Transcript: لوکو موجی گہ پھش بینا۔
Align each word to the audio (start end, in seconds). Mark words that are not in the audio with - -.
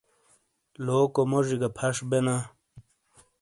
لوکو 0.85 1.21
موجی 1.31 1.55
گہ 1.61 1.69
پھش 1.77 1.97
بینا۔ 2.09 2.35